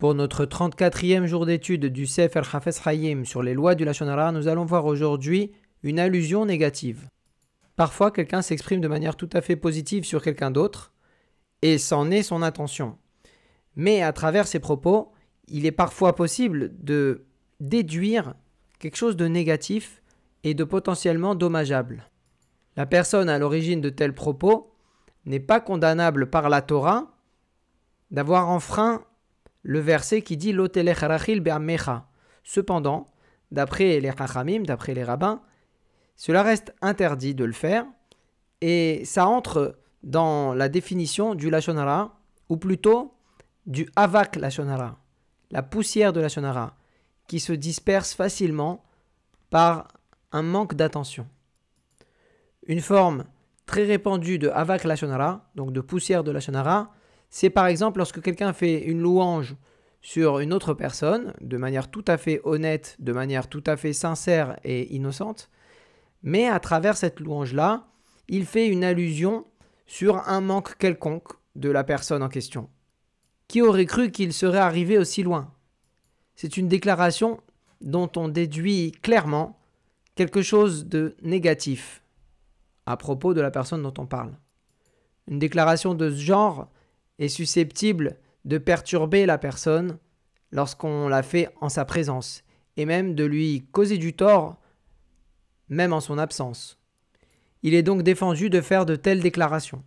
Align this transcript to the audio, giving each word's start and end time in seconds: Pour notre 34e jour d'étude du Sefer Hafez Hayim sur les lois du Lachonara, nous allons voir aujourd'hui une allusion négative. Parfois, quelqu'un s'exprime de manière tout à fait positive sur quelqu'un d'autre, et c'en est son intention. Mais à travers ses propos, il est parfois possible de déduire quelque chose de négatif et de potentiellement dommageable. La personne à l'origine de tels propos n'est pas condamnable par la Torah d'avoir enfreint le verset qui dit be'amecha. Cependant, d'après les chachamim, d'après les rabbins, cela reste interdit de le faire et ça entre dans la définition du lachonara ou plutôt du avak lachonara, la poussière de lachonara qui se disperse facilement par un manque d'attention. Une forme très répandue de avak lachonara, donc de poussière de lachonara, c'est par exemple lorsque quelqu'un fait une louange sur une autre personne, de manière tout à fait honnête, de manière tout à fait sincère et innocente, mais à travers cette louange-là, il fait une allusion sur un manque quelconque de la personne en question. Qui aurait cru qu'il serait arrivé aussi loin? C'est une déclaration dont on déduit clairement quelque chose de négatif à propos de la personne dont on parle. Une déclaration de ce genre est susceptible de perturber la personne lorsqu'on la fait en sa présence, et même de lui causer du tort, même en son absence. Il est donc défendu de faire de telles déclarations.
Pour 0.00 0.14
notre 0.14 0.46
34e 0.46 1.26
jour 1.26 1.44
d'étude 1.44 1.84
du 1.84 2.06
Sefer 2.06 2.40
Hafez 2.54 2.70
Hayim 2.86 3.26
sur 3.26 3.42
les 3.42 3.52
lois 3.52 3.74
du 3.74 3.84
Lachonara, 3.84 4.32
nous 4.32 4.48
allons 4.48 4.64
voir 4.64 4.86
aujourd'hui 4.86 5.52
une 5.82 5.98
allusion 5.98 6.46
négative. 6.46 7.06
Parfois, 7.76 8.10
quelqu'un 8.10 8.40
s'exprime 8.40 8.80
de 8.80 8.88
manière 8.88 9.14
tout 9.14 9.28
à 9.34 9.42
fait 9.42 9.56
positive 9.56 10.04
sur 10.04 10.22
quelqu'un 10.22 10.50
d'autre, 10.50 10.94
et 11.60 11.76
c'en 11.76 12.10
est 12.10 12.22
son 12.22 12.40
intention. 12.40 12.96
Mais 13.76 14.00
à 14.00 14.14
travers 14.14 14.46
ses 14.46 14.58
propos, 14.58 15.12
il 15.48 15.66
est 15.66 15.70
parfois 15.70 16.14
possible 16.14 16.72
de 16.82 17.26
déduire 17.60 18.32
quelque 18.78 18.96
chose 18.96 19.16
de 19.16 19.26
négatif 19.26 20.02
et 20.44 20.54
de 20.54 20.64
potentiellement 20.64 21.34
dommageable. 21.34 22.08
La 22.74 22.86
personne 22.86 23.28
à 23.28 23.38
l'origine 23.38 23.82
de 23.82 23.90
tels 23.90 24.14
propos 24.14 24.72
n'est 25.26 25.40
pas 25.40 25.60
condamnable 25.60 26.30
par 26.30 26.48
la 26.48 26.62
Torah 26.62 27.18
d'avoir 28.10 28.48
enfreint 28.48 29.04
le 29.62 29.80
verset 29.80 30.22
qui 30.22 30.36
dit 30.36 30.52
be'amecha. 30.52 32.06
Cependant, 32.42 33.06
d'après 33.50 34.00
les 34.00 34.12
chachamim, 34.16 34.62
d'après 34.62 34.94
les 34.94 35.04
rabbins, 35.04 35.42
cela 36.16 36.42
reste 36.42 36.74
interdit 36.82 37.34
de 37.34 37.44
le 37.44 37.52
faire 37.52 37.86
et 38.60 39.04
ça 39.04 39.26
entre 39.26 39.78
dans 40.02 40.54
la 40.54 40.68
définition 40.68 41.34
du 41.34 41.50
lachonara 41.50 42.18
ou 42.48 42.56
plutôt 42.56 43.14
du 43.66 43.88
avak 43.96 44.36
lachonara, 44.36 44.98
la 45.50 45.62
poussière 45.62 46.12
de 46.12 46.20
lachonara 46.20 46.76
qui 47.26 47.40
se 47.40 47.52
disperse 47.52 48.14
facilement 48.14 48.84
par 49.50 49.88
un 50.32 50.42
manque 50.42 50.74
d'attention. 50.74 51.26
Une 52.66 52.80
forme 52.80 53.24
très 53.66 53.84
répandue 53.84 54.38
de 54.38 54.48
avak 54.48 54.84
lachonara, 54.84 55.50
donc 55.54 55.72
de 55.72 55.80
poussière 55.80 56.24
de 56.24 56.30
lachonara, 56.30 56.92
c'est 57.30 57.50
par 57.50 57.66
exemple 57.66 57.98
lorsque 57.98 58.20
quelqu'un 58.20 58.52
fait 58.52 58.82
une 58.84 59.00
louange 59.00 59.56
sur 60.02 60.40
une 60.40 60.52
autre 60.52 60.74
personne, 60.74 61.32
de 61.40 61.56
manière 61.56 61.90
tout 61.90 62.04
à 62.08 62.18
fait 62.18 62.40
honnête, 62.44 62.96
de 62.98 63.12
manière 63.12 63.48
tout 63.48 63.62
à 63.66 63.76
fait 63.76 63.92
sincère 63.92 64.58
et 64.64 64.94
innocente, 64.94 65.50
mais 66.22 66.48
à 66.48 66.58
travers 66.58 66.96
cette 66.96 67.20
louange-là, 67.20 67.86
il 68.28 68.46
fait 68.46 68.68
une 68.68 68.84
allusion 68.84 69.46
sur 69.86 70.28
un 70.28 70.40
manque 70.40 70.76
quelconque 70.76 71.32
de 71.56 71.70
la 71.70 71.84
personne 71.84 72.22
en 72.22 72.28
question. 72.28 72.68
Qui 73.48 73.62
aurait 73.62 73.86
cru 73.86 74.10
qu'il 74.10 74.32
serait 74.32 74.58
arrivé 74.58 74.98
aussi 74.98 75.22
loin? 75.22 75.52
C'est 76.36 76.56
une 76.56 76.68
déclaration 76.68 77.40
dont 77.80 78.10
on 78.16 78.28
déduit 78.28 78.92
clairement 79.02 79.58
quelque 80.14 80.42
chose 80.42 80.86
de 80.86 81.16
négatif 81.22 82.02
à 82.86 82.96
propos 82.96 83.34
de 83.34 83.40
la 83.40 83.50
personne 83.50 83.82
dont 83.82 83.94
on 83.98 84.06
parle. 84.06 84.32
Une 85.28 85.38
déclaration 85.38 85.94
de 85.94 86.10
ce 86.10 86.20
genre 86.20 86.68
est 87.20 87.28
susceptible 87.28 88.16
de 88.44 88.58
perturber 88.58 89.26
la 89.26 89.38
personne 89.38 89.98
lorsqu'on 90.50 91.06
la 91.06 91.22
fait 91.22 91.48
en 91.60 91.68
sa 91.68 91.84
présence, 91.84 92.42
et 92.76 92.86
même 92.86 93.14
de 93.14 93.24
lui 93.24 93.68
causer 93.70 93.98
du 93.98 94.14
tort, 94.14 94.60
même 95.68 95.92
en 95.92 96.00
son 96.00 96.18
absence. 96.18 96.78
Il 97.62 97.74
est 97.74 97.84
donc 97.84 98.02
défendu 98.02 98.50
de 98.50 98.60
faire 98.60 98.86
de 98.86 98.96
telles 98.96 99.20
déclarations. 99.20 99.84